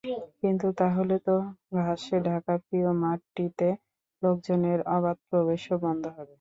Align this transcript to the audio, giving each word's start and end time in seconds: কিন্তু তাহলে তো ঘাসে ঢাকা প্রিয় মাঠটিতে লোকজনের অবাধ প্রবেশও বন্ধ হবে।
কিন্তু 0.39 0.67
তাহলে 0.79 1.15
তো 1.27 1.35
ঘাসে 1.77 2.17
ঢাকা 2.27 2.53
প্রিয় 2.65 2.89
মাঠটিতে 3.01 3.67
লোকজনের 4.21 4.79
অবাধ 4.95 5.17
প্রবেশও 5.29 5.75
বন্ধ 5.85 6.03
হবে। 6.09 6.29